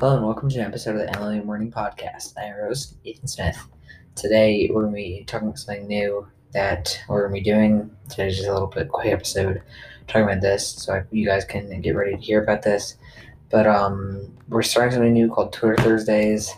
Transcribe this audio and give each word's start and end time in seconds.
Hello 0.00 0.14
and 0.14 0.24
welcome 0.24 0.48
to 0.48 0.60
an 0.60 0.64
episode 0.64 0.94
of 0.94 1.00
the 1.00 1.18
MLB 1.18 1.44
Morning 1.44 1.72
Podcast. 1.72 2.34
I'm 2.38 2.54
your 2.54 2.68
host, 2.68 2.94
Ethan 3.02 3.26
Smith. 3.26 3.58
Today 4.14 4.70
we're 4.72 4.82
going 4.82 4.92
to 4.92 4.96
be 4.96 5.24
talking 5.26 5.48
about 5.48 5.58
something 5.58 5.88
new 5.88 6.24
that 6.52 7.02
we're 7.08 7.28
going 7.28 7.42
to 7.42 7.50
be 7.50 7.52
doing. 7.52 7.90
Today's 8.08 8.36
just 8.36 8.48
a 8.48 8.52
little 8.52 8.68
bit 8.68 8.90
quick 8.90 9.08
episode 9.12 9.60
talking 10.06 10.22
about 10.22 10.40
this, 10.40 10.68
so 10.68 11.02
you 11.10 11.26
guys 11.26 11.44
can 11.44 11.80
get 11.80 11.96
ready 11.96 12.12
to 12.12 12.22
hear 12.22 12.40
about 12.40 12.62
this. 12.62 12.94
But 13.50 13.66
um, 13.66 14.32
we're 14.48 14.62
starting 14.62 14.92
something 14.92 15.12
new 15.12 15.28
called 15.30 15.52
Twitter 15.52 15.82
Thursdays. 15.82 16.54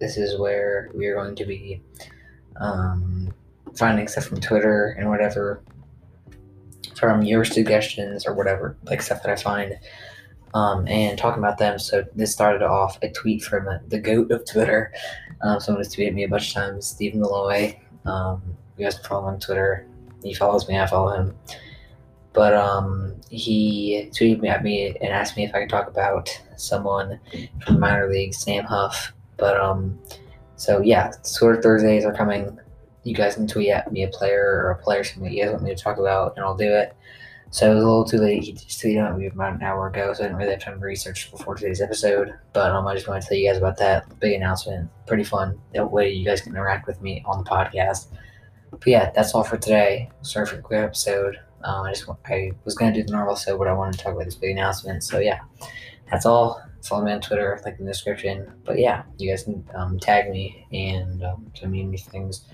This 0.00 0.16
is 0.16 0.40
where 0.40 0.90
we 0.94 1.08
are 1.08 1.14
going 1.14 1.36
to 1.36 1.44
be 1.44 1.82
um, 2.56 3.34
finding 3.76 4.08
stuff 4.08 4.24
from 4.24 4.40
Twitter 4.40 4.96
and 4.98 5.10
whatever 5.10 5.62
from 6.96 7.20
your 7.20 7.44
suggestions 7.44 8.24
or 8.26 8.32
whatever, 8.32 8.78
like 8.84 9.02
stuff 9.02 9.22
that 9.24 9.30
I 9.30 9.36
find 9.36 9.78
um, 10.54 10.86
and 10.88 11.18
talking 11.18 11.42
about 11.42 11.58
them. 11.58 11.78
So 11.78 12.04
this 12.14 12.32
started 12.32 12.62
off 12.62 12.98
a 13.02 13.10
tweet 13.10 13.42
from 13.42 13.66
the 13.88 13.98
goat 13.98 14.30
of 14.30 14.48
Twitter. 14.48 14.92
Um, 15.42 15.60
someone 15.60 15.82
has 15.82 15.94
tweeted 15.94 16.14
me 16.14 16.24
a 16.24 16.28
bunch 16.28 16.48
of 16.48 16.54
times, 16.54 16.86
Stephen 16.86 17.20
Malloy. 17.20 17.78
Um, 18.04 18.42
you 18.76 18.84
guys 18.84 18.98
follow 18.98 19.28
him 19.28 19.34
on 19.34 19.40
Twitter. 19.40 19.86
He 20.22 20.34
follows 20.34 20.68
me, 20.68 20.78
I 20.78 20.86
follow 20.86 21.12
him. 21.12 21.36
But 22.32 22.54
um, 22.54 23.16
he 23.30 24.10
tweeted 24.12 24.40
me 24.40 24.48
at 24.48 24.62
me 24.62 24.96
and 25.00 25.10
asked 25.10 25.36
me 25.36 25.44
if 25.44 25.54
I 25.54 25.60
could 25.60 25.70
talk 25.70 25.88
about 25.88 26.30
someone 26.56 27.18
from 27.64 27.74
the 27.74 27.80
minor 27.80 28.08
league, 28.08 28.34
Sam 28.34 28.64
Huff. 28.64 29.12
But 29.36 29.58
um, 29.58 29.98
so 30.56 30.80
yeah, 30.80 31.12
Twitter 31.36 31.60
Thursdays 31.60 32.04
are 32.04 32.14
coming. 32.14 32.58
You 33.04 33.14
guys 33.14 33.36
can 33.36 33.46
tweet 33.46 33.70
at 33.70 33.90
me 33.92 34.02
a 34.02 34.08
player 34.08 34.62
or 34.62 34.70
a 34.70 34.82
player 34.82 35.04
something 35.04 35.32
you 35.32 35.42
guys 35.42 35.52
want 35.52 35.64
me 35.64 35.74
to 35.74 35.82
talk 35.82 35.98
about, 35.98 36.36
and 36.36 36.44
I'll 36.44 36.56
do 36.56 36.70
it. 36.70 36.94
So 37.50 37.70
it 37.70 37.74
was 37.74 37.84
a 37.84 37.86
little 37.86 38.04
too 38.04 38.18
late. 38.18 38.44
He 38.44 38.52
just 38.52 38.80
tweeted 38.80 39.08
at 39.08 39.16
me 39.16 39.26
about 39.26 39.54
an 39.54 39.62
hour 39.62 39.88
ago, 39.88 40.12
so 40.12 40.22
I 40.22 40.26
didn't 40.26 40.38
really 40.38 40.50
have 40.50 40.60
time 40.60 40.78
to 40.78 40.84
research 40.84 41.30
before 41.30 41.54
today's 41.54 41.80
episode. 41.80 42.34
But 42.52 42.70
um, 42.72 42.86
I 42.86 42.94
just 42.94 43.08
wanted 43.08 43.22
to 43.22 43.28
tell 43.28 43.38
you 43.38 43.48
guys 43.48 43.56
about 43.56 43.78
that 43.78 44.18
big 44.20 44.34
announcement. 44.34 44.90
Pretty 45.06 45.24
fun. 45.24 45.58
That 45.72 45.90
way 45.90 46.10
you 46.10 46.24
guys 46.24 46.42
can 46.42 46.52
interact 46.52 46.86
with 46.86 47.00
me 47.00 47.22
on 47.24 47.42
the 47.42 47.48
podcast. 47.48 48.08
But 48.70 48.86
yeah, 48.86 49.10
that's 49.14 49.34
all 49.34 49.44
for 49.44 49.56
today. 49.56 50.10
Sorry 50.22 50.44
for 50.44 50.56
the 50.56 50.62
quick 50.62 50.80
episode. 50.80 51.38
Um, 51.64 51.86
I 51.86 51.92
just 51.92 52.08
I 52.26 52.52
was 52.64 52.74
gonna 52.74 52.92
do 52.92 53.02
the 53.02 53.12
normal 53.12 53.32
episode, 53.32 53.58
but 53.58 53.66
I 53.66 53.72
wanted 53.72 53.96
to 53.98 54.04
talk 54.04 54.12
about 54.12 54.26
this 54.26 54.34
big 54.34 54.50
announcement. 54.50 55.02
So 55.02 55.18
yeah, 55.18 55.40
that's 56.10 56.26
all. 56.26 56.62
Follow 56.82 57.04
me 57.04 57.12
on 57.12 57.20
Twitter, 57.20 57.60
like 57.64 57.78
in 57.78 57.86
the 57.86 57.90
description. 57.90 58.52
But 58.64 58.78
yeah, 58.78 59.02
you 59.18 59.28
guys 59.28 59.44
can 59.44 59.64
um, 59.74 59.98
tag 59.98 60.30
me 60.30 60.66
and 60.72 61.24
um, 61.24 61.50
send 61.54 61.72
me 61.72 61.96
things. 61.96 62.44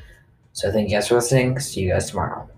So 0.52 0.70
thank 0.72 0.88
you 0.88 0.96
guys 0.96 1.08
for 1.08 1.16
listening. 1.16 1.58
See 1.58 1.80
you 1.80 1.90
guys 1.90 2.08
tomorrow. 2.08 2.48